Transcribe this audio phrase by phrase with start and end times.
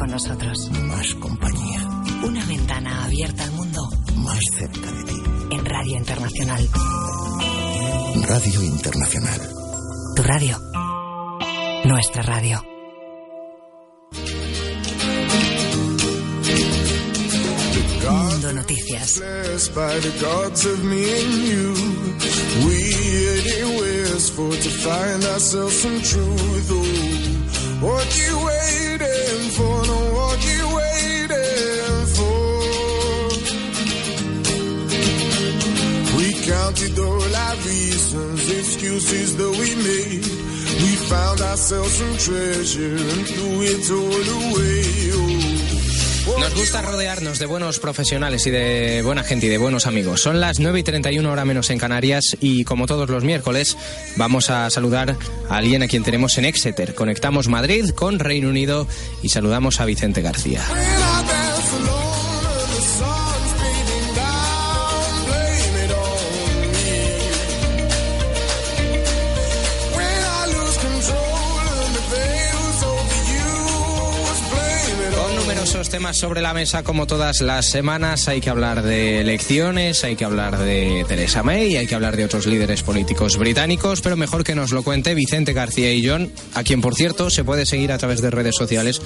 [0.00, 0.70] con nosotros.
[0.70, 1.86] Más compañía.
[2.24, 3.86] Una ventana abierta al mundo
[4.16, 5.22] Más cerca de ti.
[5.50, 6.68] en Radio Internacional.
[8.26, 9.40] Radio Internacional.
[10.16, 10.58] Tu radio.
[11.84, 12.64] Nuestra radio.
[18.10, 19.18] Mundo Noticias.
[19.18, 21.74] blessed by the gods of me and you.
[22.66, 22.76] We
[23.38, 26.70] anywhere's for to find ourselves some truth.
[26.72, 28.59] Oh, what you waiting
[29.56, 29.76] for?
[29.90, 32.40] No, what you waiting for?
[36.16, 40.26] We counted all our reasons, excuses that we made.
[40.82, 45.29] We found ourselves some treasure and threw it all away.
[46.38, 50.20] Nos gusta rodearnos de buenos profesionales y de buena gente y de buenos amigos.
[50.20, 53.76] Son las 9 y 31 hora menos en Canarias y como todos los miércoles
[54.16, 55.16] vamos a saludar
[55.48, 56.94] a alguien a quien tenemos en Exeter.
[56.94, 58.86] Conectamos Madrid con Reino Unido
[59.22, 60.62] y saludamos a Vicente García.
[75.90, 80.24] Temas sobre la mesa como todas las semanas hay que hablar de elecciones, hay que
[80.24, 84.54] hablar de Theresa May, hay que hablar de otros líderes políticos británicos, pero mejor que
[84.54, 87.98] nos lo cuente Vicente García y John, a quien por cierto se puede seguir a
[87.98, 89.02] través de redes sociales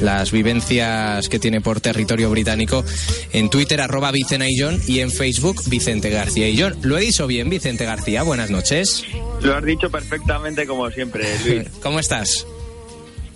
[0.00, 2.84] las vivencias que tiene por territorio británico
[3.32, 6.76] en Twitter arroba Vicena y John y en Facebook Vicente García y John.
[6.82, 9.04] Lo he dicho bien Vicente García, buenas noches.
[9.42, 11.68] Lo has dicho perfectamente como siempre, Luis.
[11.82, 12.46] ¿Cómo estás?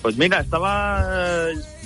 [0.02, 1.04] Pues mira, estaba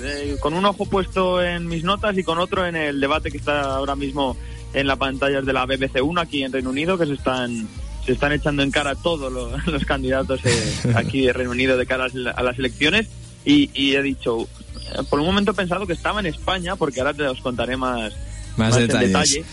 [0.01, 3.39] eh, con un ojo puesto en mis notas y con otro en el debate que
[3.39, 4.37] está ahora mismo
[4.73, 7.67] en las pantallas de la BBC 1 aquí en Reino Unido, que se están
[8.07, 11.87] se están echando en cara todos los, los candidatos eh, aquí de Reino Unido de
[11.87, 13.09] cara a las- a las elecciones
[13.45, 17.01] y, y he dicho, eh, por un momento he pensado que estaba en España, porque
[17.01, 18.13] ahora te los contaré más,
[18.57, 19.09] Más en detalles.
[19.09, 19.45] detalle,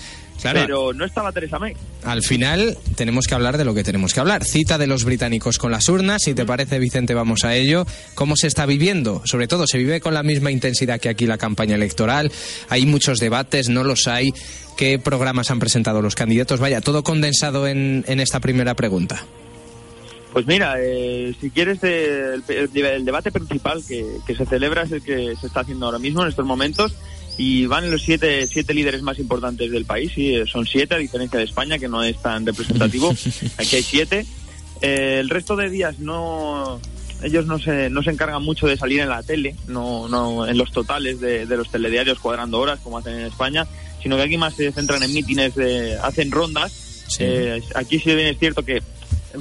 [0.41, 0.59] Claro.
[0.61, 1.73] pero no estaba Teresa May.
[2.03, 4.43] Al final tenemos que hablar de lo que tenemos que hablar.
[4.43, 6.23] Cita de los británicos con las urnas.
[6.23, 7.85] Si te parece, Vicente, vamos a ello.
[8.15, 9.21] ¿Cómo se está viviendo?
[9.25, 12.31] Sobre todo, ¿se vive con la misma intensidad que aquí la campaña electoral?
[12.69, 14.31] Hay muchos debates, no los hay.
[14.77, 16.59] ¿Qué programas han presentado los candidatos?
[16.59, 19.23] Vaya, todo condensado en, en esta primera pregunta.
[20.33, 24.83] Pues mira, eh, si quieres, eh, el, el- el debate principal que, que se celebra
[24.83, 26.95] es el que se está haciendo ahora mismo en estos momentos
[27.43, 31.39] y van los siete, siete líderes más importantes del país, y son siete a diferencia
[31.39, 33.09] de España que no es tan representativo,
[33.57, 34.25] aquí hay siete.
[34.81, 36.79] Eh, el resto de días no,
[37.23, 40.57] ellos no se, no se encargan mucho de salir en la tele, no, no en
[40.57, 43.65] los totales de, de los telediarios cuadrando horas como hacen en España,
[44.01, 46.71] sino que aquí más se centran en mítines, de- hacen rondas.
[47.07, 47.23] Sí.
[47.25, 48.81] Eh, aquí sí bien es cierto que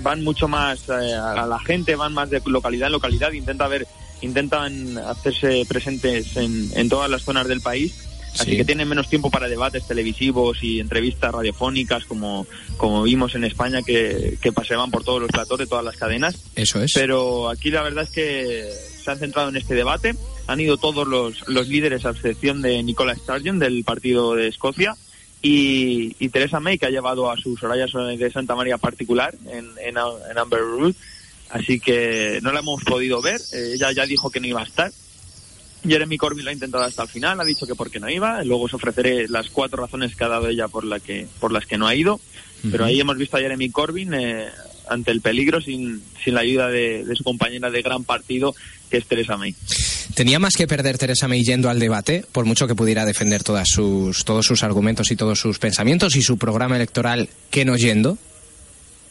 [0.02, 3.86] van mucho más eh, a la gente, van más de localidad en localidad, intenta ver,
[4.22, 8.06] intentan hacerse presentes en, en todas las zonas del país.
[8.34, 8.56] Así Sí.
[8.58, 13.82] que tienen menos tiempo para debates televisivos y entrevistas radiofónicas como, como vimos en España
[13.82, 16.36] que, que paseaban por todos los platos de todas las cadenas.
[16.54, 16.92] Eso es.
[16.94, 18.70] Pero aquí la verdad es que
[19.04, 20.14] se han centrado en este debate.
[20.46, 24.94] Han ido todos los, los líderes, a excepción de Nicola Sturgeon del partido de Escocia
[25.42, 29.66] y, y Theresa May, que ha llevado a su Soraya de Santa María particular en,
[29.84, 29.96] en,
[30.30, 30.94] en Amber Road.
[31.50, 33.40] Así que no la hemos podido ver.
[33.52, 34.92] Eh, ella ya dijo que no iba a estar.
[35.86, 38.44] Jeremy Corbyn lo ha intentado hasta el final, ha dicho que porque no iba.
[38.44, 41.66] Luego os ofreceré las cuatro razones que ha dado ella por, la que, por las
[41.66, 42.20] que no ha ido.
[42.70, 44.48] Pero ahí hemos visto a Jeremy Corbyn eh,
[44.90, 48.54] ante el peligro sin, sin la ayuda de, de su compañera de gran partido,
[48.90, 49.54] que es Theresa May.
[50.14, 53.68] ¿Tenía más que perder Teresa May yendo al debate, por mucho que pudiera defender todas
[53.70, 58.18] sus, todos sus argumentos y todos sus pensamientos y su programa electoral que no yendo?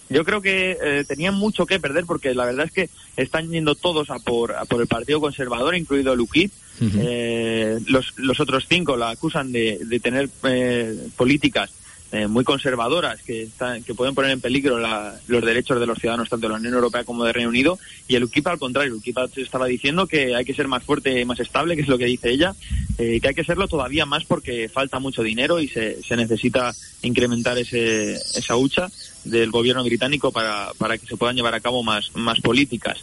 [0.10, 3.76] Yo creo que eh, tenían mucho que perder porque la verdad es que están yendo
[3.76, 6.52] todos a por, a por el Partido Conservador, incluido el UKIP.
[6.82, 7.00] Ujú.
[7.02, 11.72] Eh, los, los otros cinco la acusan de, de tener eh, políticas
[12.12, 16.00] eh, muy conservadoras que, están, que pueden poner en peligro la- los derechos de los
[16.00, 17.78] ciudadanos tanto de la Unión Europea como de Reino Unido
[18.08, 21.20] y el UKIP al contrario, el UKIP estaba diciendo que hay que ser más fuerte
[21.22, 22.56] y más estable, que es lo que dice ella,
[22.98, 26.74] eh, que hay que serlo todavía más porque falta mucho dinero y se, se necesita
[27.04, 28.90] incrementar ese, esa hucha
[29.24, 32.98] del gobierno británico para, para que se puedan llevar a cabo más, más políticas.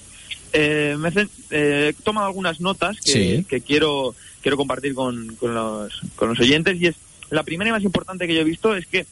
[0.52, 3.44] Eh, me hacen- eh, he tomado algunas notas que, Sí.
[3.48, 6.94] que quiero quiero compartir con, con los, con los oyentes y es
[7.30, 9.06] la primera y más importante que yo he visto es que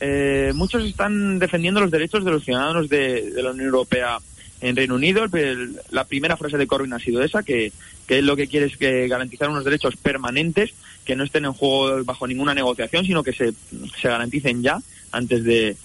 [0.00, 4.18] eh, muchos están defendiendo los derechos de los ciudadanos de, la Unión Europea
[4.60, 5.24] en Reino Unido.
[5.32, 7.72] El- la primera frase de Corbyn ha sido esa, que,
[8.06, 10.72] que él lo que quiere es que garantizar unos derechos permanentes
[11.04, 13.52] que no estén en juego bajo ninguna negociación, sino que se,
[14.00, 14.80] se garanticen ya
[15.12, 15.76] antes de,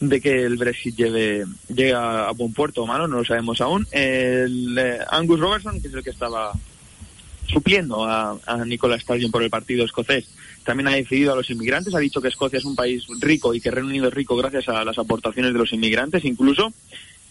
[0.00, 3.86] de que el Brexit lleve, llegue a, buen puerto o malo, no lo sabemos aún.
[3.90, 4.46] Eh,
[5.10, 6.52] Angus Robertson, que es el que estaba
[7.48, 10.26] supliendo a, a Nicola Sturgeon por el partido escocés,
[10.66, 13.60] también ha decidido a los inmigrantes, ha dicho que Escocia es un país rico y
[13.60, 16.72] que Reino Unido es rico gracias a las aportaciones de los inmigrantes incluso.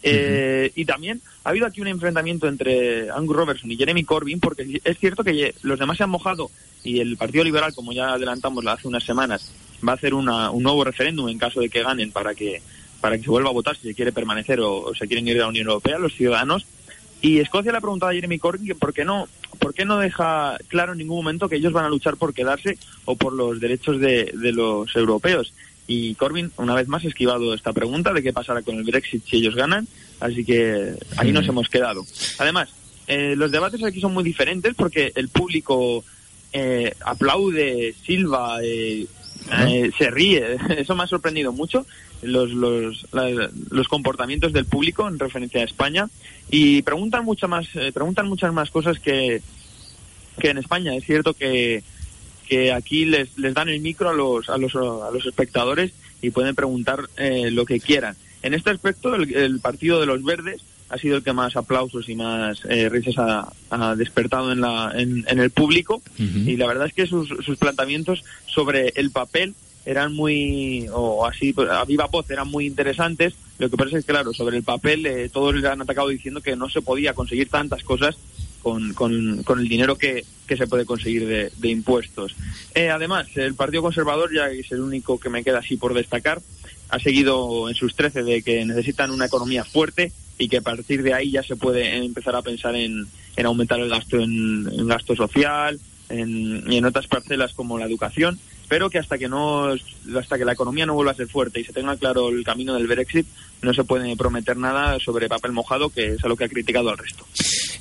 [0.07, 4.79] Eh, Y también ha habido aquí un enfrentamiento entre Angus Robertson y Jeremy Corbyn, porque
[4.83, 6.49] es cierto que los demás se han mojado
[6.83, 9.51] y el Partido Liberal, como ya adelantamos hace unas semanas,
[9.87, 12.61] va a hacer una- un nuevo referéndum en caso de que ganen para que
[13.01, 15.35] para que se vuelva a votar si se quiere permanecer o, o se quieren ir
[15.37, 16.65] a la Unión Europea, los ciudadanos.
[17.21, 19.27] Y Escocia le ha preguntado a Jeremy Corbyn que por qué no,
[19.59, 22.77] por qué no deja claro en ningún momento que ellos van a luchar por quedarse
[23.05, 25.53] o por los derechos de, de los europeos.
[25.87, 29.23] Y Corbyn, una vez más, ha esquivado esta pregunta de qué pasará con el Brexit
[29.25, 29.87] si ellos ganan.
[30.19, 32.05] Así que ahí nos hemos quedado.
[32.39, 32.69] Además,
[33.07, 36.03] eh, los debates aquí son muy diferentes porque el público
[36.53, 39.05] eh, aplaude, silba, eh,
[39.67, 40.57] eh, se ríe.
[40.77, 41.85] Eso me ha sorprendido mucho,
[42.23, 46.07] los, los, la- los comportamientos del público en referencia a España.
[46.49, 49.41] Y preguntan, mucho más, eh, preguntan muchas más cosas que,
[50.39, 50.95] que en España.
[50.95, 51.83] Es cierto que,
[52.47, 56.29] que aquí les, les dan el micro a los, a los, a los espectadores y
[56.29, 58.15] pueden preguntar eh, lo que quieran.
[58.43, 62.07] En este aspecto, el, el partido de los verdes ha sido el que más aplausos
[62.09, 66.67] y más eh, risas ha, ha despertado en, la, en, en el público y la
[66.67, 71.83] verdad es que sus, sus planteamientos sobre el papel eran muy, o así, pues, a
[71.85, 73.33] viva voz, eran muy interesantes.
[73.57, 76.41] Lo que pasa es que, claro, sobre el papel eh, todos les han atacado diciendo
[76.41, 78.17] que no se podía conseguir tantas cosas
[78.61, 82.35] con, con, el dinero que, que se puede conseguir de, de impuestos.
[82.73, 86.41] Eh, además, el Partido Conservador, ya es el único que me queda así por destacar,
[86.89, 91.03] ha seguido en sus 13 de que necesitan una economía fuerte y que a partir
[91.03, 95.15] de ahí ya se puede empezar a pensar en, en aumentar el gasto en, gasto
[95.15, 95.79] social
[96.09, 99.73] en, en otras parcelas como la educación pero que hasta que no
[100.17, 102.73] hasta que la economía no vuelva a ser fuerte y se tenga claro el camino
[102.73, 103.27] del Brexit
[103.61, 106.89] no se puede prometer nada sobre papel mojado que es a lo que ha criticado
[106.89, 107.25] al resto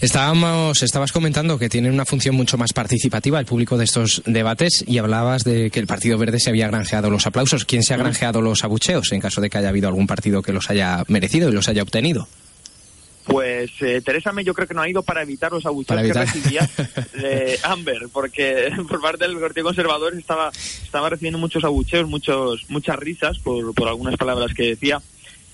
[0.00, 4.84] Estábamos, estabas comentando que tienen una función mucho más participativa el público de estos debates
[4.86, 7.64] y hablabas de que el Partido Verde se había granjeado los aplausos.
[7.64, 10.52] ¿Quién se ha granjeado los abucheos en caso de que haya habido algún partido que
[10.52, 12.28] los haya merecido y los haya obtenido?
[13.26, 16.04] Pues eh, Teresa May yo creo que no ha ido para evitar los evitar.
[16.04, 16.68] que recibía
[17.14, 20.50] de Amber, porque por parte del Partido Conservador estaba,
[20.82, 25.00] estaba recibiendo muchos abucheos, muchos, muchas risas por, por algunas palabras que decía.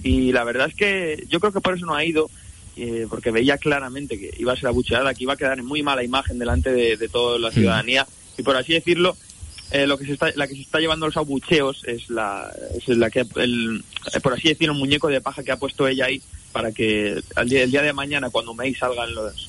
[0.02, 2.28] Y la verdad es que yo creo que por eso no ha ido,
[2.76, 5.82] eh, porque veía claramente que iba a ser abucheada, que iba a quedar en muy
[5.82, 8.06] mala imagen delante de, de toda la ciudadanía.
[8.36, 9.16] Y por así decirlo,
[9.70, 12.88] eh, lo que se está, la que se está llevando los abucheos es la, es
[12.88, 13.84] la que, el,
[14.22, 16.20] por así decirlo, un muñeco de paja que ha puesto ella ahí
[16.52, 19.48] para que al día, el día de mañana, cuando May salga en los,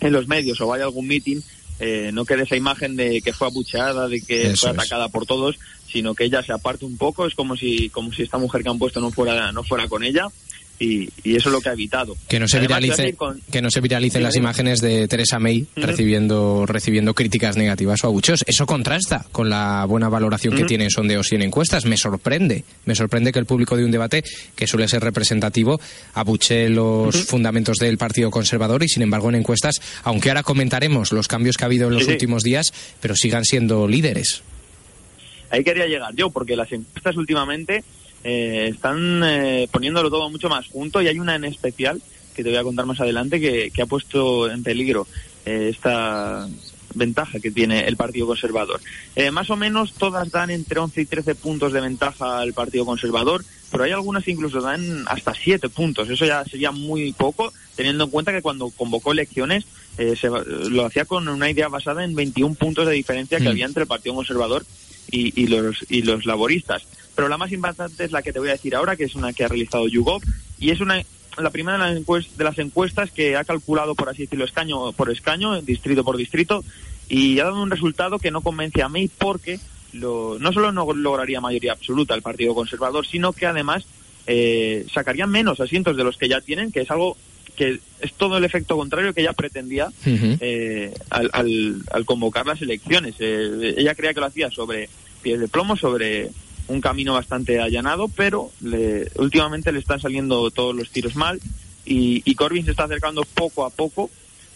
[0.00, 1.40] en los medios o vaya a algún meeting,
[1.80, 4.78] eh, no quede esa imagen de que fue abucheada, de que Eso fue es.
[4.78, 5.58] atacada por todos,
[5.90, 8.68] sino que ella se aparte un poco, es como si, como si esta mujer que
[8.70, 10.28] han puesto no fuera, no fuera con ella.
[10.78, 12.16] Y, y eso es lo que ha evitado.
[12.28, 15.66] Que no se Además, viralice, con- que no se viralicen las imágenes de Teresa May
[15.76, 18.42] recibiendo, recibiendo críticas negativas o abucheos.
[18.46, 21.84] Eso contrasta con la buena valoración que tiene en sondeos y en encuestas.
[21.84, 22.64] Me sorprende.
[22.86, 24.24] Me sorprende que el público de un debate
[24.56, 25.80] que suele ser representativo
[26.14, 31.28] abuchee los fundamentos del Partido Conservador y, sin embargo, en encuestas, aunque ahora comentaremos los
[31.28, 32.10] cambios que ha habido en los sí.
[32.10, 34.42] últimos días, pero sigan siendo líderes.
[35.50, 37.84] ahí quería llegar yo, porque las encuestas últimamente
[38.24, 42.00] eh, están eh, poniéndolo todo mucho más junto y hay una en especial
[42.34, 45.06] que te voy a contar más adelante que, que ha puesto en peligro
[45.46, 46.48] eh, esta
[46.94, 48.80] ventaja que tiene el Partido Conservador.
[49.16, 52.86] Eh, más o menos todas dan entre 11 y 13 puntos de ventaja al Partido
[52.86, 56.08] Conservador, pero hay algunas que incluso dan hasta 7 puntos.
[56.08, 59.64] Eso ya sería muy poco, teniendo en cuenta que cuando convocó elecciones
[59.98, 63.48] eh, se, lo hacía con una idea basada en 21 puntos de diferencia que Mm.
[63.48, 64.64] había entre el Partido Conservador
[65.10, 66.82] y, y los, y los laboristas.
[67.14, 69.32] Pero la más impactante es la que te voy a decir ahora, que es una
[69.32, 70.22] que ha realizado YouGov,
[70.58, 71.02] y es una
[71.36, 74.92] la primera de las, encuest- de las encuestas que ha calculado, por así decirlo, escaño
[74.92, 76.62] por escaño, distrito por distrito,
[77.08, 79.58] y ha dado un resultado que no convence a May porque
[79.92, 83.84] lo- no solo no lograría mayoría absoluta el Partido Conservador, sino que además
[84.26, 87.16] eh, sacaría menos asientos de los que ya tienen, que es algo
[87.56, 89.88] que es todo el efecto contrario que ella pretendía
[90.40, 93.14] eh, al, al, al convocar las elecciones.
[93.18, 94.88] Eh, ella creía que lo hacía sobre
[95.22, 96.30] pies de plomo, sobre
[96.68, 101.40] un camino bastante allanado, pero le- últimamente le están saliendo todos los tiros mal
[101.84, 104.10] y, y Corbyn se está acercando poco a poco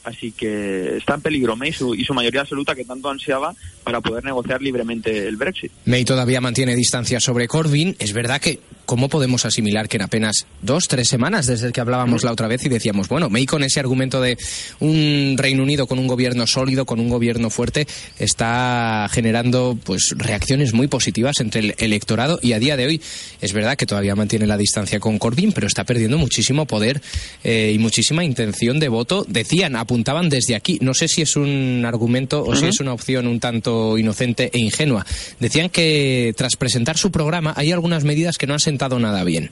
[0.05, 4.01] Así que está en peligro May su, y su mayoría absoluta que tanto ansiaba para
[4.01, 5.71] poder negociar libremente el Brexit.
[5.85, 7.95] May todavía mantiene distancia sobre Corbyn.
[7.99, 12.25] Es verdad que, ¿cómo podemos asimilar que en apenas dos, tres semanas desde que hablábamos
[12.25, 14.39] la otra vez y decíamos, bueno, May con ese argumento de
[14.81, 17.87] un Reino Unido con un gobierno sólido, con un gobierno fuerte,
[18.19, 23.03] está generando pues reacciones muy positivas entre el electorado y a día de hoy
[23.43, 27.03] es verdad que todavía mantiene la distancia con Corbyn, pero está perdiendo muchísimo poder
[27.45, 29.27] eh, y muchísima intención de voto.
[29.29, 33.27] Decían, apuntaban desde aquí, no sé si es un argumento o si es una opción
[33.27, 35.05] un tanto inocente e ingenua.
[35.41, 38.61] Decían que tras presentar su programa hay algunas medidas que no han
[38.99, 39.51] nada bien.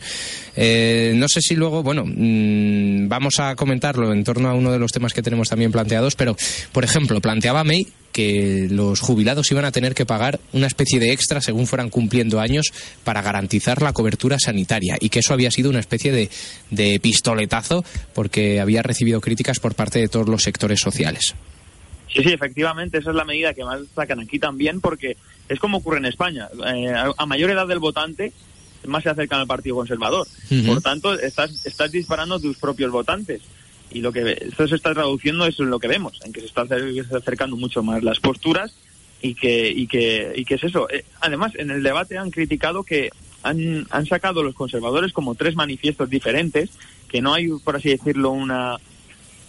[0.57, 4.79] Eh, no sé si luego, bueno, mmm, vamos a comentarlo en torno a uno de
[4.79, 6.37] los temas que tenemos también planteados, pero,
[6.73, 11.13] por ejemplo, planteaba May que los jubilados iban a tener que pagar una especie de
[11.13, 12.73] extra según fueran cumpliendo años
[13.05, 16.31] para garantizar la cobertura sanitaria y que eso había sido una especie de,
[16.71, 21.35] de pistoletazo porque había recibido críticas por parte de todos los sectores sociales.
[22.09, 25.19] Sí, sí, efectivamente, esa es la medida que más sacan aquí también, porque
[25.51, 26.49] es como ocurre en España.
[26.67, 28.33] Eh, a mayor edad del votante,
[28.87, 30.27] más se acercan al Partido Conservador.
[30.51, 30.67] Uh -huh.
[30.67, 33.43] Por tanto, estás, estás disparando tus propios votantes.
[33.91, 36.47] Y lo que esto se está traduciendo es en lo que vemos, en que se
[36.47, 36.69] están
[37.15, 38.75] acercando mucho más las posturas
[39.23, 40.89] y que, y que, y que es eso.
[40.91, 43.11] Eh, además, en el debate han criticado que
[43.43, 46.71] han, han sacado los conservadores como tres manifiestos diferentes,
[47.09, 48.77] que no hay, por así decirlo, una,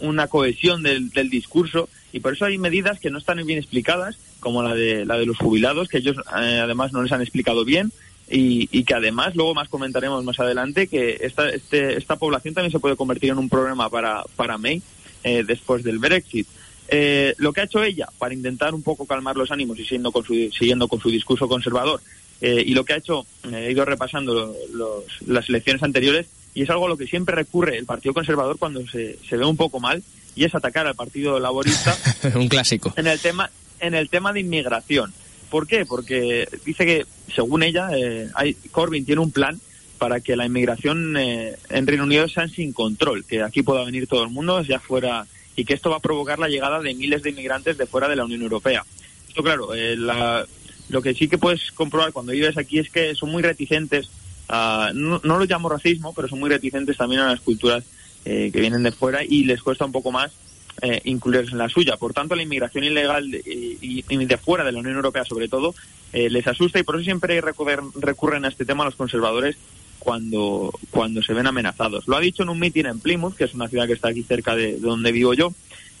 [0.00, 4.16] una cohesión del, del discurso y por eso hay medidas que no están bien explicadas,
[4.40, 7.64] como la de, la de los jubilados, que ellos eh, además no les han explicado
[7.64, 7.92] bien
[8.30, 12.72] y, y, que además luego más comentaremos más adelante que esta, este, esta población también
[12.72, 14.82] se puede convertir en un problema para, para May
[15.24, 16.46] eh, después del Brexit.
[16.88, 20.10] Eh, lo que ha hecho ella para intentar un poco calmar los ánimos y siguiendo
[20.10, 22.00] con su, siguiendo con su discurso conservador
[22.40, 26.70] eh, y lo que ha hecho, he ido repasando los, las elecciones anteriores y es
[26.70, 29.80] algo a lo que siempre recurre el Partido Conservador cuando se, se ve un poco
[29.80, 30.02] mal
[30.34, 31.96] y es atacar al Partido Laborista.
[32.36, 32.94] un clásico.
[32.96, 35.12] En el tema, en el tema de inmigración.
[35.50, 35.86] ¿Por qué?
[35.86, 39.60] Porque dice que, según ella, eh, hay, Corbyn tiene un plan
[39.98, 44.06] para que la inmigración eh, en Reino Unido sea sin control, que aquí pueda venir
[44.06, 45.26] todo el mundo, ya fuera,
[45.56, 48.16] y que esto va a provocar la llegada de miles de inmigrantes de fuera de
[48.16, 48.84] la Unión Europea.
[49.28, 50.46] Esto, claro, eh, la,
[50.88, 54.08] lo que sí que puedes comprobar cuando vives aquí es que son muy reticentes,
[54.48, 57.84] a, no, no lo llamo racismo, pero son muy reticentes también a las culturas
[58.24, 60.32] eh, que vienen de fuera y les cuesta un poco más
[60.80, 61.96] eh, incluirse en la suya.
[61.96, 65.74] Por tanto, la inmigración ilegal y, y, de fuera de la Unión Europea, sobre todo,
[66.12, 69.56] eh, les asusta y por eso siempre recurren, recurren a este tema los conservadores
[69.98, 72.06] cuando, cuando se ven amenazados.
[72.06, 74.22] Lo ha dicho en un mitin en Plymouth, que es una ciudad que está aquí
[74.22, 75.52] cerca de, de donde vivo yo,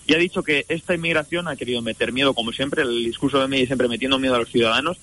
[0.06, 3.48] y ha dicho que esta inmigración ha querido meter miedo, como siempre, el discurso de
[3.48, 4.96] May siempre metiendo miedo a los ciudadanos,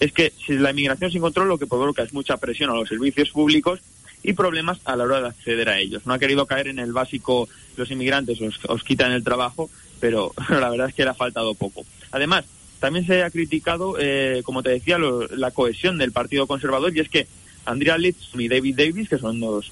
[0.00, 2.88] es que si la inmigración sin control lo que provoca es mucha presión a los
[2.88, 3.80] servicios públicos
[4.22, 6.06] y problemas a la hora de acceder a ellos.
[6.06, 9.70] No ha querido caer en el básico, los inmigrantes os, quitan el trabajo,
[10.00, 11.84] pero la verdad es que le ha faltado poco.
[12.10, 12.44] Además,
[12.80, 17.00] también se ha criticado, eh, como te decía, lo, la cohesión del Partido Conservador y
[17.00, 17.26] es que
[17.64, 19.70] Andrea Litz y David Davis, que son dos,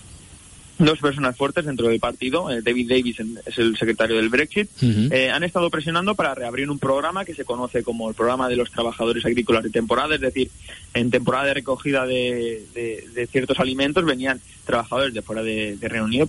[0.79, 3.17] dos personas fuertes dentro del partido, eh, David Davis
[3.47, 5.13] es el secretario del Brexit, uh -huh.
[5.13, 8.57] eh, han estado presionando para reabrir un programa que se conoce como el programa de
[8.57, 10.51] los trabajadores agrícolas de temporada, es decir,
[10.95, 15.89] en temporada de recogida de, de, de ciertos alimentos venían trabajadores de fuera de, de
[15.89, 16.29] Reino Unido,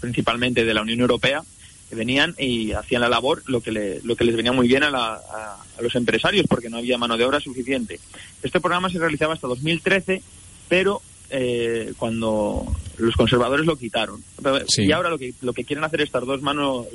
[0.00, 1.42] principalmente de la Unión Europea,
[1.88, 4.82] que venían y hacían la labor, lo que, le, lo que les venía muy bien
[4.82, 7.98] a, la, a, a los empresarios, porque no había mano de obra suficiente.
[8.42, 10.22] Este programa se realizaba hasta 2013,
[10.68, 12.64] pero eh, cuando
[12.98, 14.22] los conservadores lo quitaron.
[14.66, 14.86] Sí.
[14.86, 16.86] Y ahora lo que, lo que quieren hacer estas dos manos,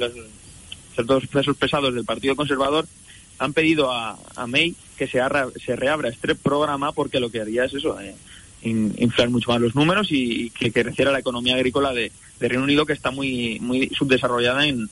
[0.89, 2.85] estos dos pesos pesados del Partido Conservador,
[3.39, 7.41] han pedido a, a May que se, arra, se, reabra este programa porque lo que
[7.41, 8.15] haría es eso, eh,
[8.61, 12.47] in, inflar mucho más los números y, y, que creciera la economía agrícola de, de,
[12.47, 14.89] Reino Unido que está muy, muy subdesarrollada en,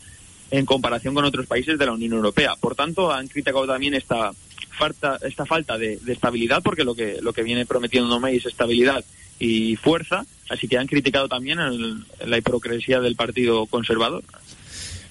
[0.50, 2.56] en comparación con otros países de la Unión Europea.
[2.60, 4.32] Por tanto, han criticado también esta
[4.78, 8.46] falta, esta falta de, de estabilidad porque lo que, lo que viene prometiendo May es
[8.48, 9.06] estabilidad
[9.42, 14.24] y fuerza, así que han criticado también el, la hipocresía del Partido Conservador.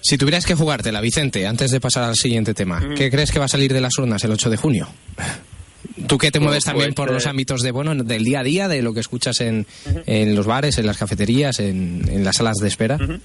[0.01, 2.95] Si tuvieras que jugártela, Vicente, antes de pasar al siguiente tema, mm.
[2.95, 4.89] ¿qué crees que va a salir de las urnas el 8 de junio?
[6.07, 8.69] Tú que te mueves también pues, por los ámbitos de bueno del día a día,
[8.69, 10.03] de lo que escuchas en, uh -huh.
[10.07, 12.97] en los bares, en las cafeterías, en, en las salas de espera.
[12.97, 13.21] Uh -huh.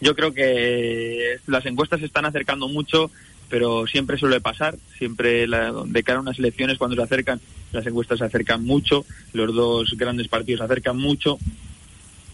[0.00, 3.10] Yo creo que las encuestas se están acercando mucho
[3.48, 7.40] pero siempre suele pasar, siempre la, de cara a unas elecciones cuando se acercan,
[7.72, 11.38] las encuestas se acercan mucho, los dos grandes partidos se acercan mucho.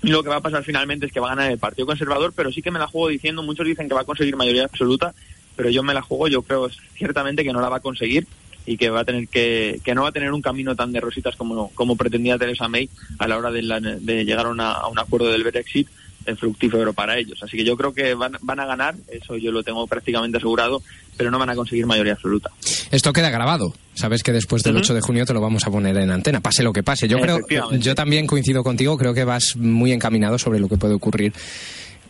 [0.02, 2.32] Y lo que va a pasar finalmente es que va a ganar el Partido Conservador,
[2.34, 5.14] pero sí que me la juego diciendo, muchos dicen que va a conseguir mayoría absoluta,
[5.54, 8.26] pero yo me la juego, yo creo ciertamente que no la va a conseguir
[8.64, 11.00] y que va a tener que, que no va a tener un camino tan de
[11.00, 12.88] rositas como, como pretendía Theresa May
[13.18, 15.88] a la hora de, la, de llegar a, una, a un acuerdo del Brexit
[16.36, 17.38] fructífero para ellos.
[17.42, 20.82] Así que yo creo que van, van a ganar, eso yo lo tengo prácticamente asegurado,
[21.16, 22.50] pero no van a conseguir mayoría absoluta.
[22.90, 23.74] Esto queda grabado.
[23.94, 24.82] Sabes que después del Ujú.
[24.82, 27.08] 8 de junio te lo vamos a poner en antena, pase lo que pase.
[27.08, 27.40] Yo creo,
[27.78, 31.32] yo también coincido contigo, creo que vas muy encaminado sobre lo que puede ocurrir.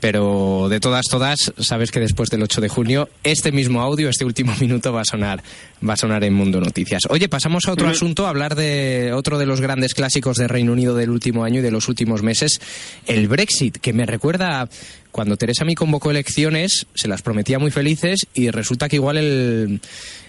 [0.03, 4.25] Pero de todas, todas, sabes que después del 8 de junio, este mismo audio, este
[4.25, 5.45] último minuto va a sonar,
[5.89, 7.03] va a sonar en Mundo Noticias.
[7.09, 10.73] Oye, pasamos a otro asunto, a hablar de otro de los grandes clásicos de Reino
[10.73, 12.61] Unido del último año y de los últimos meses,
[13.07, 14.69] el Brexit, que me recuerda
[15.13, 19.81] cuando Teresa May convocó elecciones, se las prometía muy felices y resulta que igual el,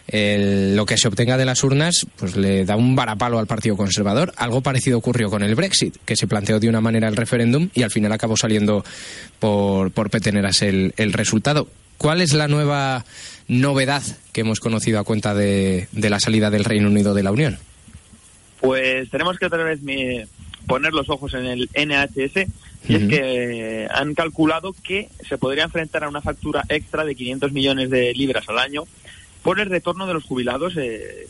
[0.08, 3.78] el- lo que se obtenga de las urnas pues le da un varapalo al Partido
[3.78, 4.34] Conservador.
[4.36, 7.84] Algo parecido ocurrió con el Brexit, que se planteó de una manera el referéndum y
[7.84, 8.84] al final acabó saliendo
[9.40, 11.68] por, por peteneras el, el resultado.
[11.98, 13.06] ¿Cuál es la nueva
[13.48, 17.32] novedad que hemos conocido a cuenta de, de la salida del Reino Unido de la
[17.32, 17.58] Unión?
[18.60, 20.22] Pues tenemos que otra vez mi-
[20.68, 22.50] poner los ojos en el NHS
[22.88, 27.52] y es que han calculado que se podría enfrentar a una factura extra de 500
[27.52, 28.84] millones de libras al año
[29.42, 31.28] por el retorno de los jubilados eh,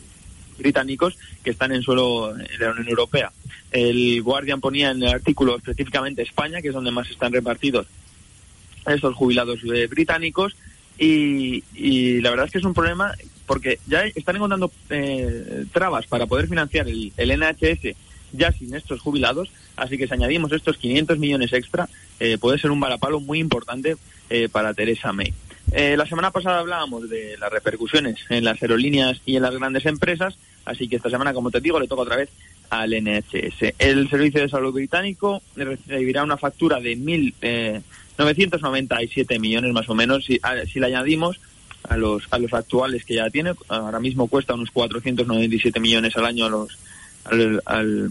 [0.58, 3.32] británicos que están en suelo de la Unión Europea.
[3.70, 7.86] El Guardian ponía en el artículo específicamente España, que es donde más están repartidos
[8.86, 10.54] estos jubilados eh, británicos
[10.98, 13.14] y, y la verdad es que es un problema
[13.46, 17.96] porque ya están encontrando eh, trabas para poder financiar el, el NHS
[18.36, 21.88] ya sin estos jubilados, así que si añadimos estos 500 millones extra,
[22.20, 23.96] eh, puede ser un varapalo muy importante
[24.30, 25.32] eh, para Teresa May.
[25.72, 29.86] Eh, la semana pasada hablábamos de las repercusiones en las aerolíneas y en las grandes
[29.86, 32.28] empresas, así que esta semana, como te digo, le toca otra vez
[32.70, 33.74] al NHS.
[33.78, 37.80] El Servicio de Salud Británico recibirá una factura de mil, eh,
[38.18, 41.40] 997 millones más o menos, si, a- si le añadimos
[41.88, 46.24] a los, a los actuales que ya tiene, ahora mismo cuesta unos 497 millones al
[46.26, 46.78] año a los,
[47.24, 48.10] al, al,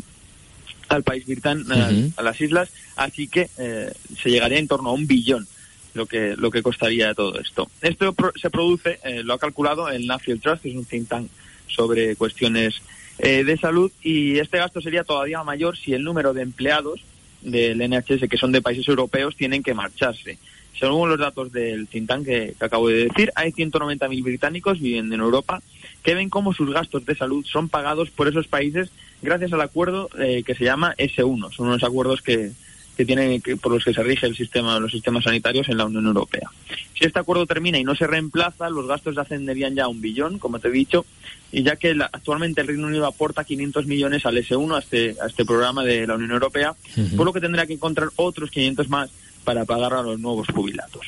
[0.89, 2.13] al país británico, Ujú.
[2.17, 5.47] a las islas, así que eh, se llegaría en torno a un billón
[5.93, 7.69] lo que lo que costaría todo esto.
[7.81, 11.07] Esto pro- se produce, eh, lo ha calculado el Nuffield Trust, que es un think
[11.07, 11.27] tank
[11.67, 12.75] sobre cuestiones
[13.19, 17.01] eh, de salud, y este gasto sería todavía mayor si el número de empleados
[17.41, 20.37] del NHS que son de países europeos tienen que marcharse.
[20.79, 25.13] Según los datos del think tank que, que acabo de decir, hay 190.000 británicos viviendo
[25.13, 25.61] en Europa
[26.01, 28.89] que ven cómo sus gastos de salud son pagados por esos países
[29.23, 31.51] gracias al acuerdo eh, que se llama S1.
[31.53, 32.51] Son unos acuerdos que,
[32.95, 35.85] que tienen que- por los que se rige el sistema, los sistemas sanitarios en la
[35.85, 36.49] Unión Europea.
[36.97, 40.37] Si este acuerdo termina y no se reemplaza, los gastos ascenderían ya a un billón,
[40.39, 41.05] como te he dicho,
[41.51, 45.15] y ya que la- actualmente el Reino Unido aporta 500 millones al S1, a este,
[45.21, 47.15] a este programa de la Unión Europea, Ujú.
[47.17, 49.09] por lo que tendrá que encontrar otros 500 más
[49.43, 51.07] para pagar a los nuevos jubilados.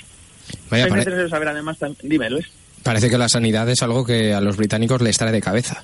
[0.70, 2.46] Vaya, es necesario saber además, Luis.
[2.84, 5.84] parece que la sanidad es algo que a los británicos les trae de cabeza.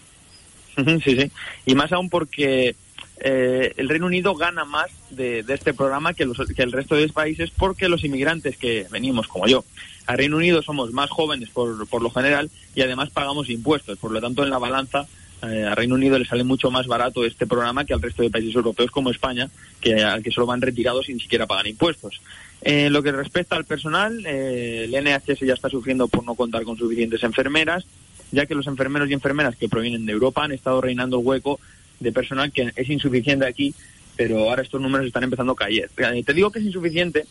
[0.75, 1.31] Sí, sí.
[1.65, 2.75] Y más aún porque
[3.19, 7.03] eh, el Reino Unido gana más de, este programa que, los, que el resto de
[7.03, 9.63] los países porque los inmigrantes que venimos, como yo,
[10.07, 13.97] al Reino Unido somos más jóvenes por, por lo general y además pagamos impuestos.
[13.97, 15.07] Por lo tanto, en la balanza,
[15.43, 18.29] eh, al Reino Unido le sale mucho más barato este programa que al resto de
[18.29, 22.21] países europeos como España, que, al que solo van retirados sin siquiera pagar impuestos.
[22.61, 26.63] En lo que respecta al personal, eh, el NHS ya está sufriendo por no contar
[26.63, 27.85] con suficientes enfermeras,
[28.31, 31.59] ya que los enfermeros y enfermeras que provienen de Europa han estado reinando el hueco
[31.99, 33.73] de personal que es insuficiente aquí,
[34.15, 35.89] pero ahora estos números están empezando a caer.
[35.95, 37.25] Te digo que es insuficiente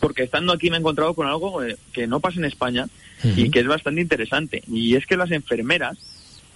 [0.00, 2.86] porque estando aquí me he encontrado con algo eh, que no pasa en España
[3.36, 4.62] y que es bastante interesante.
[4.68, 5.96] Y es que las enfermeras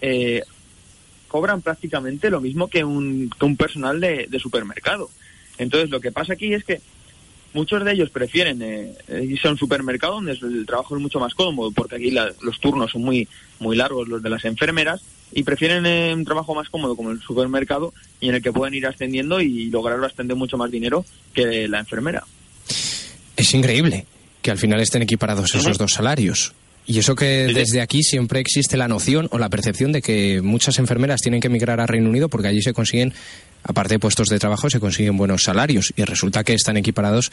[0.02, 0.42] eh,
[1.28, 5.08] cobran prácticamente lo mismo que un, que un personal de, de supermercado.
[5.56, 6.80] Entonces lo que pasa aquí es que
[7.54, 11.18] muchos de ellos prefieren eh, eh, irse a un supermercado donde el trabajo es mucho
[11.20, 13.26] más cómodo porque aquí la- los turnos son muy
[13.60, 15.00] muy largos los de las enfermeras
[15.32, 18.74] y prefieren eh, un trabajo más cómodo como el supermercado y en el que pueden
[18.74, 22.24] ir ascendiendo y lograr ascender mucho más dinero que la enfermera.
[23.36, 24.06] Es increíble
[24.42, 26.54] que al final estén equiparados esos dos salarios.
[26.88, 30.78] Y eso que desde aquí siempre existe la noción o la percepción de que muchas
[30.78, 33.12] enfermeras tienen que emigrar a Reino Unido porque allí se consiguen,
[33.62, 35.92] aparte de puestos de trabajo, se consiguen buenos salarios.
[35.96, 37.30] Y resulta que están equiparados,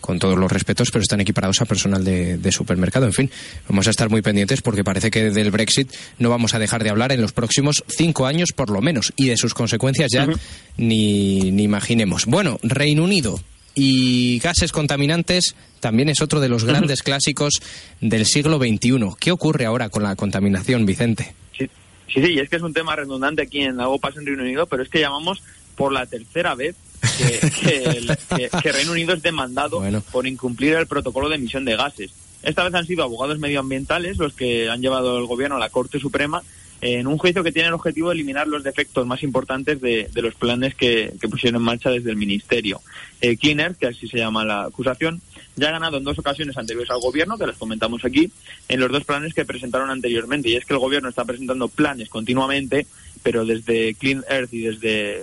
[0.00, 3.06] con todos los respetos, pero están equiparados a personal de, de supermercado.
[3.06, 3.30] En fin,
[3.68, 6.90] vamos a estar muy pendientes porque parece que del Brexit no vamos a dejar de
[6.90, 9.12] hablar en los próximos cinco años por lo menos.
[9.16, 10.28] Y de sus consecuencias ya
[10.76, 12.26] ni, ni imaginemos.
[12.26, 13.40] Bueno, Reino Unido
[13.74, 17.60] y gases contaminantes también es otro de los grandes clásicos
[18.00, 18.98] del siglo XXI.
[19.18, 21.34] ¿Qué ocurre ahora con la contaminación, Vicente?
[21.56, 21.68] Sí,
[22.12, 24.42] sí, sí, y es que es un tema redundante aquí en algo pasa en Reino
[24.42, 25.42] Unido, pero es que llamamos
[25.76, 26.76] por la tercera vez
[27.18, 30.02] que, que el- que- que Reino Unido es demandado Bueno.
[30.12, 32.10] por incumplir el protocolo de emisión de gases.
[32.42, 35.98] Esta vez han sido abogados medioambientales los que han llevado el gobierno a la Corte
[35.98, 36.42] Suprema
[36.82, 40.34] en un juicio que tiene el objetivo de eliminar los defectos más importantes de, los
[40.34, 42.80] planes que, pusieron en marcha desde el Ministerio.
[43.20, 45.22] Eh, Clean Earth, que así se llama la acusación,
[45.54, 48.32] ya ha ganado en dos ocasiones anteriores al Gobierno, que les comentamos aquí,
[48.68, 50.48] en los dos planes que presentaron anteriormente.
[50.48, 52.88] Y es que el Gobierno está presentando planes continuamente,
[53.22, 55.22] pero desde Clean Earth y desde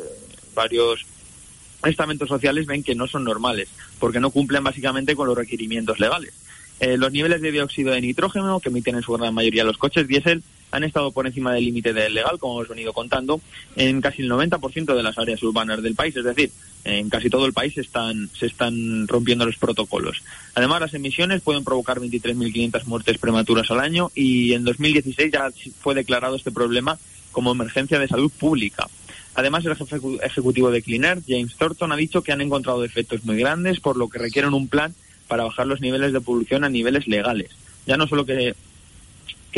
[0.55, 1.05] varios
[1.83, 3.67] estamentos sociales ven que no son normales,
[3.99, 6.31] porque no cumplen básicamente con los requerimientos legales.
[6.79, 10.07] Eh, los niveles de dióxido de nitrógeno que emiten en su gran mayoría los coches
[10.07, 13.41] diésel han estado por encima del límite del legal, como hemos venido contando,
[13.75, 16.51] en casi el 90% de las áreas urbanas del país, es decir,
[16.83, 20.21] en casi todo el país están, se están rompiendo los protocolos.
[20.55, 25.95] Además, las emisiones pueden provocar 23.500 muertes prematuras al año y en 2016 ya fue
[25.95, 26.97] declarado este problema
[27.31, 28.87] como emergencia de salud pública.
[29.35, 33.37] Además, el jefe ejecutivo de Cleaner, James Thornton, ha dicho que han encontrado defectos muy
[33.37, 34.93] grandes, por lo que requieren un plan
[35.27, 37.51] para bajar los niveles de polución a niveles legales.
[37.85, 38.55] Ya no solo que,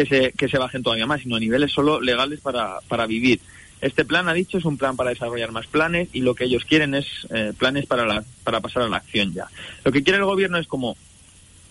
[0.04, 3.40] que, se, que se bajen todavía más, sino a niveles solo legales para, para vivir.
[3.82, 6.66] Este plan, ha dicho, es un plan para desarrollar más planes y lo que ellos
[6.66, 9.48] quieren es eh, planes para, la, para pasar a la acción ya.
[9.84, 10.96] Lo que quiere el gobierno es como,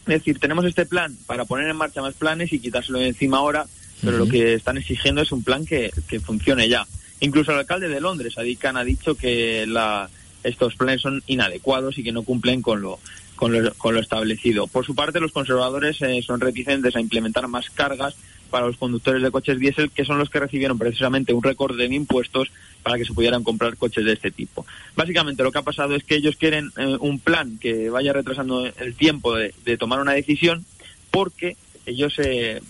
[0.06, 3.66] decir, tenemos este plan para poner en marcha más planes y quitárselo de encima ahora,
[4.00, 4.24] pero uh -huh.
[4.24, 6.86] lo que están exigiendo es un plan que, que funcione ya.
[7.20, 10.08] Incluso el alcalde de Londres, Adi Khan, ha dicho que la,
[10.42, 12.98] estos planes son inadecuados y que no cumplen con lo,
[13.40, 14.66] con lo, con lo establecido.
[14.66, 18.14] Por su parte, los conservadores eh, son reticentes a implementar más cargas
[18.50, 21.86] para los conductores de coches diésel, que son los que recibieron precisamente un récord de
[21.86, 22.50] impuestos
[22.82, 24.66] para que se pudieran comprar coches de este tipo.
[24.94, 28.66] Básicamente lo que ha pasado es que ellos quieren eh, un plan que vaya retrasando
[28.66, 30.66] el tiempo de, de tomar una decisión
[31.10, 32.60] porque ellos eh,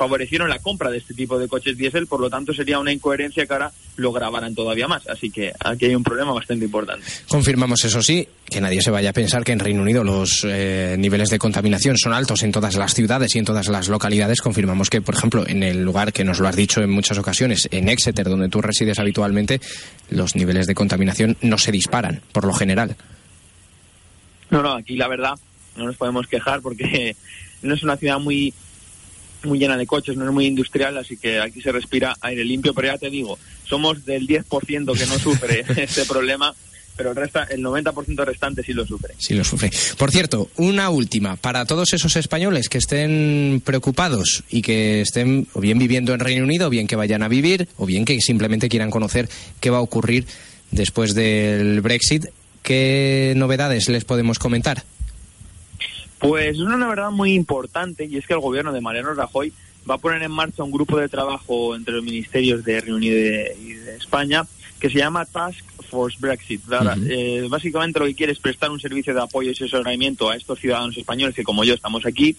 [0.00, 3.44] favorecieron la compra de este tipo de coches diésel, por lo tanto sería una incoherencia
[3.44, 5.06] que ahora lo grabaran todavía más.
[5.06, 7.04] Así que aquí hay un problema bastante importante.
[7.28, 10.96] Confirmamos, eso sí, que nadie se vaya a pensar que en Reino Unido los eh,
[10.98, 14.40] niveles de contaminación son altos en todas las ciudades y en todas las localidades.
[14.40, 17.68] Confirmamos que, por ejemplo, en el lugar que nos lo has dicho en muchas ocasiones,
[17.70, 19.60] en Exeter, donde tú resides habitualmente,
[20.08, 22.96] los niveles de contaminación no se disparan, por lo general.
[24.48, 25.34] No, no, aquí la verdad
[25.76, 27.16] no nos podemos quejar porque
[27.62, 28.54] no es una ciudad muy
[29.44, 32.74] muy llena de coches, no es muy industrial, así que aquí se respira aire limpio,
[32.74, 36.54] pero ya te digo, somos del 10% que no sufre este problema,
[36.96, 39.14] pero el, resta, el 90% restante sí lo sufre.
[39.18, 39.70] Sí lo sufre.
[39.96, 45.60] Por cierto, una última, para todos esos españoles que estén preocupados y que estén o
[45.60, 48.68] bien viviendo en Reino Unido, o bien que vayan a vivir, o bien que simplemente
[48.68, 49.28] quieran conocer
[49.60, 50.26] qué va a ocurrir
[50.70, 52.26] después del Brexit,
[52.62, 54.84] ¿qué novedades les podemos comentar?
[56.20, 59.52] Pues es una verdad muy importante y es que el gobierno de Mariano Rajoy
[59.90, 63.16] va a poner en marcha un grupo de trabajo entre los ministerios de Reino Unido
[63.16, 64.44] y de, España
[64.78, 66.62] que se llama Task Force Brexit.
[66.68, 67.06] Uh -huh.
[67.10, 70.60] eh, básicamente lo que quiere es prestar un servicio de apoyo y asesoramiento a estos
[70.60, 72.36] ciudadanos españoles que como yo estamos aquí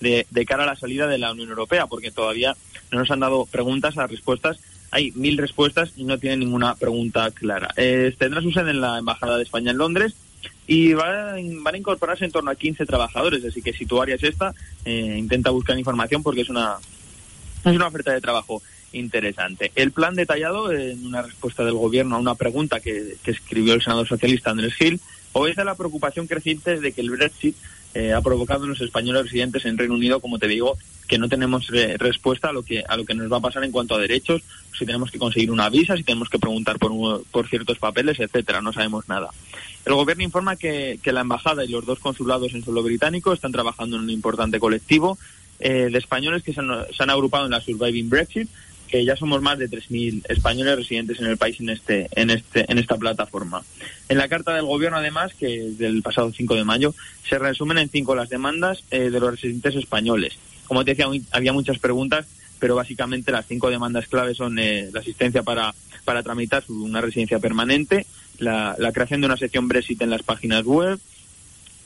[0.00, 2.56] de, de cara a la salida de la Unión Europea porque todavía
[2.92, 4.58] no nos han dado preguntas a respuestas
[4.94, 7.74] hay mil respuestas y no tienen ninguna pregunta clara.
[7.76, 10.14] Eh, tendrá su sede en la Embajada de España en Londres
[10.66, 14.14] y van, van, a incorporarse en torno a 15 trabajadores, así que si tu área
[14.14, 14.54] es esta,
[14.84, 16.76] eh, intenta buscar información porque es una,
[17.64, 19.72] es una oferta de trabajo interesante.
[19.74, 24.08] El plan detallado, en una respuesta del gobierno a una pregunta que, escribió el senador
[24.08, 25.00] socialista Andrés Gil,
[25.32, 27.56] obedece la preocupación creciente de que el Brexit
[27.94, 30.76] eh, ha provocado en los españoles residentes en Reino Unido, como te digo,
[31.06, 33.64] que no tenemos re respuesta a lo que a lo que nos va a pasar
[33.64, 34.42] en cuanto a derechos,
[34.76, 38.60] si tenemos que conseguir una visa, si tenemos que preguntar por, por ciertos papeles, etcétera,
[38.60, 39.30] no sabemos nada.
[39.84, 43.52] El gobierno informa que, que la embajada y los dos consulados en suelo británico están
[43.52, 45.18] trabajando en un importante colectivo
[45.60, 48.48] eh, de españoles que se han agrupado en la Surviving Brexit,
[49.02, 52.78] ya somos más de 3.000 españoles residentes en el país en este en este en
[52.78, 53.64] esta plataforma.
[54.10, 56.94] En la carta del gobierno además, que es del pasado 5 de mayo,
[57.26, 60.34] se resumen en cinco las demandas eh, de los residentes españoles.
[60.66, 62.26] Como te decía, había muchas preguntas,
[62.58, 67.38] pero básicamente las cinco demandas claves son eh, la asistencia para para tramitar una residencia
[67.38, 68.04] permanente,
[68.38, 71.00] la, la creación de una sección Brexit en las páginas web,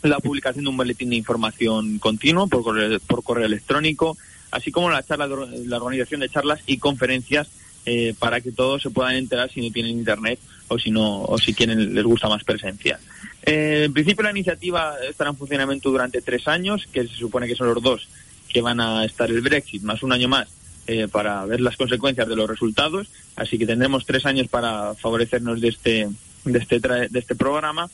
[0.03, 4.17] la publicación de un boletín de información continuo por correo, por correo electrónico,
[4.51, 7.49] así como la charla, la organización de charlas y conferencias
[7.87, 11.39] eh, para que todos se puedan enterar si no tienen internet o si no o
[11.39, 13.01] si quieren les gusta más presencia.
[13.43, 17.55] Eh, en principio la iniciativa estará en funcionamiento durante tres años, que se supone que
[17.55, 18.07] son los dos
[18.49, 20.49] que van a estar el Brexit, más un año más
[20.87, 25.61] eh, para ver las consecuencias de los resultados, así que tendremos tres años para favorecernos
[25.61, 26.09] de este
[26.45, 27.89] de este de este programa.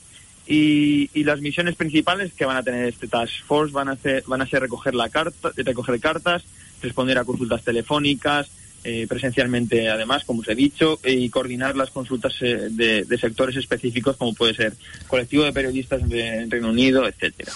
[0.47, 4.43] Y, las misiones principales que van a tener este Task Force van a ser, van
[4.43, 6.45] a ser recoger, la carta, recoger cartas,
[6.83, 8.51] responder a consultas telefónicas,
[8.85, 13.57] eh, presencialmente además, como os he dicho, y coordinar las consultas eh, de, de, sectores
[13.57, 14.75] específicos como puede ser
[15.07, 17.51] colectivo de periodistas de Reino Unido, etcétera.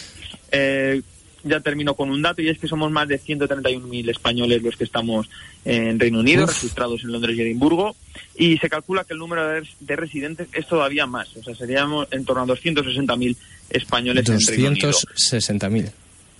[0.50, 1.02] Eh,
[1.48, 4.84] ya termino con un dato y es que somos más de 131.000 españoles los que
[4.84, 5.28] estamos
[5.64, 7.96] en Reino Unido, registrados en Londres y Edimburgo,
[8.36, 12.24] y se calcula que el número de, residentes es todavía más, o sea, seríamos en
[12.24, 13.36] torno a 260.000
[13.70, 14.90] españoles en Reino Unido.
[14.90, 15.90] 260.000,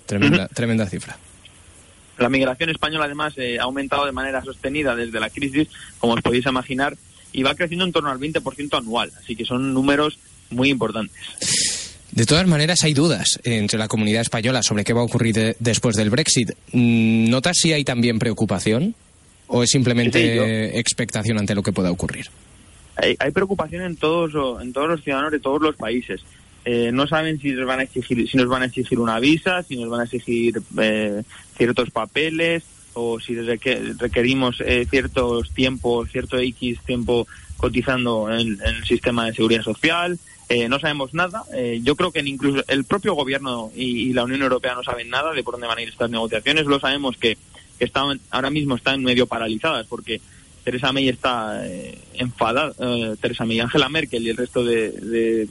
[0.07, 1.19] tremenda, tremenda cifra.
[2.19, 5.69] La migración española además eh, ha aumentado de manera sostenida desde la crisis,
[5.99, 6.97] como os podéis imaginar,
[7.33, 10.19] y va creciendo en torno al 20% anual, así que son números
[10.51, 11.78] muy importantes.
[12.19, 15.95] De todas maneras, hay dudas entre la comunidad española sobre qué va a ocurrir después
[15.95, 16.51] del Brexit.
[16.73, 18.97] Mm, ¿Notas si hay también preocupación
[19.47, 22.27] o es simplemente expectación ante lo que pueda ocurrir?
[22.97, 26.21] Hay, preocupación en todos, en todos los ciudadanos de todos los países.
[26.65, 29.63] Eh, no saben si nos van a exigir, si nos van a exigir una visa,
[29.63, 31.23] si nos van a exigir eh,
[31.57, 37.29] ciertos papeles o si requerimos eh, ciertos tiempos, cierto X tiempo
[37.59, 40.19] cotizando en, el sistema de seguridad social.
[40.49, 41.45] Eh, no sabemos nada.
[41.53, 45.33] Eh, yo creo que incluso el propio gobierno y, la Unión Europea no saben nada
[45.33, 46.65] de por dónde van a ir estas negociaciones.
[46.65, 47.37] Lo sabemos que,
[47.79, 50.21] están, ahora mismo están medio paralizadas porque
[50.65, 52.73] Teresa May está eh, enfadada.
[53.21, 55.49] Teresa May, Angela Merkel y el resto de,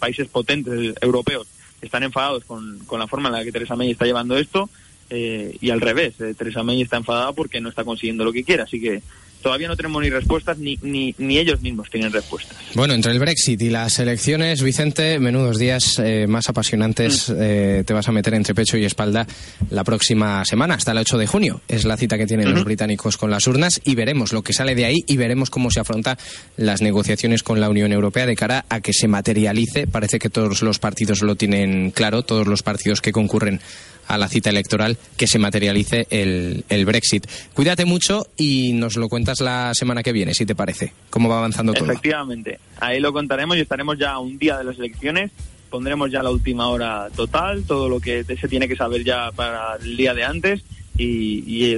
[0.00, 1.46] países potentes europeos
[1.80, 4.68] están enfadados con, con, la forma en la que Teresa May está llevando esto.
[5.10, 8.64] y al revés, Teresa May está enfadada porque no está consiguiendo lo que quiere.
[8.64, 9.00] Así que
[9.42, 12.56] todavía no tenemos ni respuestas ni, ni, ni, ellos mismos tienen respuestas.
[12.74, 17.36] Bueno, entre el Brexit y las elecciones, Vicente, menudos días eh, más apasionantes mm.
[17.38, 19.26] eh, te vas a meter entre pecho y espalda
[19.70, 21.60] la próxima semana, hasta el 8 de junio.
[21.68, 24.74] Es la cita que tienen los británicos con las urnas y veremos lo que sale
[24.74, 26.18] de ahí y veremos cómo se afronta
[26.56, 29.86] las negociaciones con la Unión Europea de cara a que se materialice.
[29.86, 33.60] Parece que todos los partidos lo tienen claro, todos los partidos que concurren
[34.08, 37.26] a la cita electoral que se materialice el, el Brexit.
[37.54, 40.92] Cuídate mucho y nos lo cuentas la semana que viene, si te parece.
[41.10, 41.84] ¿Cómo va avanzando todo?
[41.84, 45.30] Efectivamente, ahí lo contaremos y estaremos ya un día de las elecciones.
[45.70, 49.76] Pondremos ya la última hora total, todo lo que se tiene que saber ya para
[49.76, 50.62] el día de antes
[50.98, 51.76] y,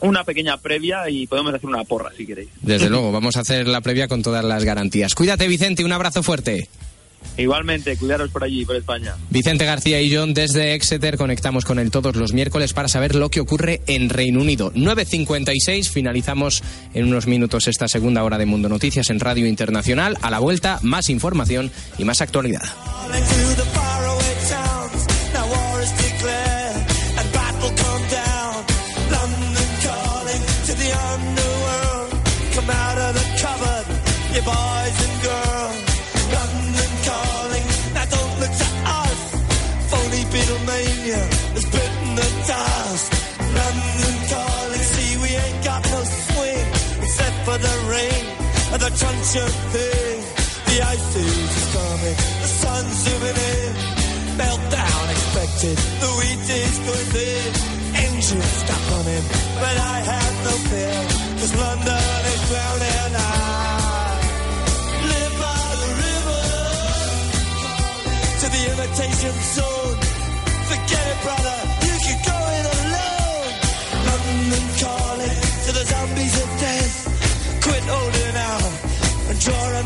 [0.00, 2.48] una pequeña previa y podemos hacer una porra si queréis.
[2.62, 5.14] Desde luego, vamos a hacer la previa con todas las garantías.
[5.14, 6.68] Cuídate Vicente, un abrazo fuerte.
[7.36, 9.14] Igualmente, cuidaros por allí, por España.
[9.30, 13.30] Vicente García y John desde Exeter conectamos con él todos los miércoles para saber lo
[13.30, 14.72] que ocurre en Reino Unido.
[14.72, 20.16] 9.56, finalizamos en unos minutos esta segunda hora de Mundo Noticias en Radio Internacional.
[20.20, 22.62] A la vuelta, más información y más actualidad.
[48.98, 50.18] Crunch of thing.
[50.66, 53.72] The ice age is coming, the sun's zooming in.
[54.38, 57.50] Meltdown expected, the wheat is going thin.
[58.06, 59.24] Engines stop running,
[59.60, 60.98] but I have no fear,
[61.38, 63.14] cause London is drowning.
[63.16, 63.28] I
[65.12, 66.42] live by the river
[68.40, 69.98] to the imitation zone.
[70.70, 71.58] Forget it, brother,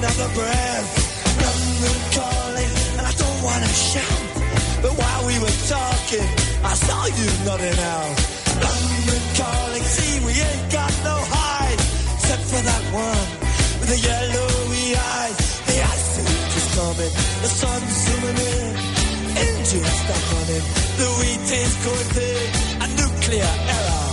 [0.04, 0.88] another breath.
[1.40, 4.22] London calling, and I don't wanna shout.
[4.84, 6.28] But while we were talking,
[6.60, 8.16] I saw you nodding out.
[8.68, 11.80] London calling, see we ain't got no hide,
[12.16, 13.26] except for that one
[13.80, 14.86] with the yellowy
[15.16, 15.36] eyes.
[15.68, 17.12] The ice age is coming,
[17.44, 18.72] the sun's zooming in,
[19.46, 20.64] engines stop running,
[21.00, 22.50] the wheat is going thick,
[22.84, 24.08] a nuclear error.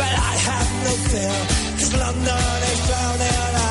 [0.00, 1.36] But I have no fear,
[1.76, 3.63] cause London is drowning.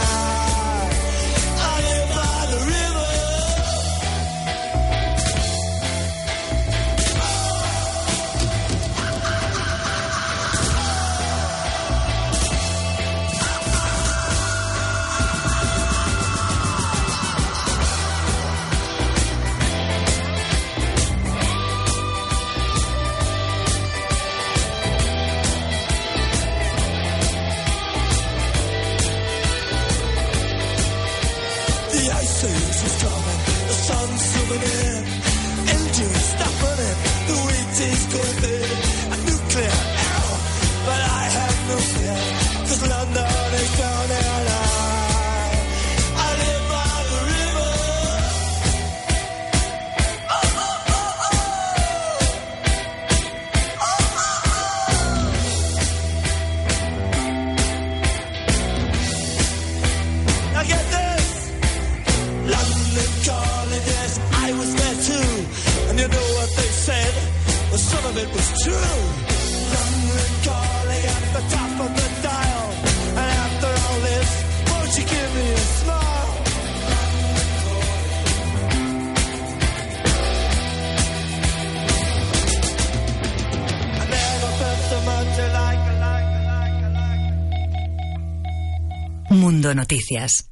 [89.83, 90.49] Noticias.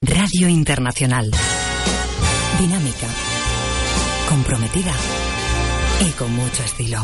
[0.00, 1.30] Radio Internacional.
[2.58, 3.06] Dinámica.
[4.28, 4.92] Comprometida.
[6.04, 6.98] Y con mucho estilo.